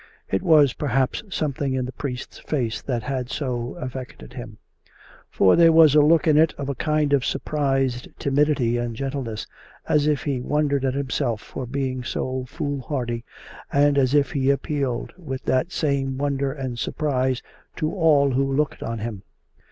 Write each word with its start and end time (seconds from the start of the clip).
It 0.29 0.41
was 0.41 0.73
perhaps 0.73 1.21
something 1.29 1.75
in 1.75 1.85
the 1.85 1.91
priest's 1.91 2.39
face 2.39 2.81
that 2.81 3.03
had 3.03 3.29
so 3.29 3.75
affected 3.75 4.33
him; 4.33 4.57
for 5.29 5.55
there 5.55 5.71
was 5.71 5.93
a 5.93 6.01
look 6.01 6.25
in 6.25 6.39
it 6.39 6.55
of 6.57 6.69
a 6.69 6.73
kind 6.73 7.13
of 7.13 7.23
sur 7.23 7.37
prised 7.37 8.07
timidity 8.17 8.77
and 8.77 8.95
gentleness^ 8.95 9.45
as 9.87 10.07
if 10.07 10.23
he 10.23 10.41
wondered 10.41 10.85
at 10.85 10.95
him 10.95 11.11
self 11.11 11.39
for 11.39 11.67
being 11.67 12.03
so 12.03 12.45
foolhardy, 12.45 13.23
and 13.71 13.95
as 13.95 14.15
if 14.15 14.31
he 14.31 14.49
appealed 14.49 15.13
with 15.19 15.43
that 15.43 15.71
same 15.71 16.17
wonder 16.17 16.51
and 16.51 16.79
surprise 16.79 17.43
to 17.75 17.93
all 17.93 18.31
who 18.31 18.51
looked 18.55 18.81
on 18.81 18.97
him. 18.97 19.21